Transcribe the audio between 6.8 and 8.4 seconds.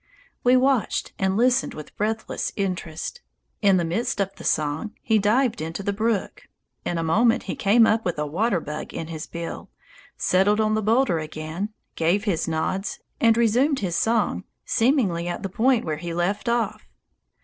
in a moment he came up with a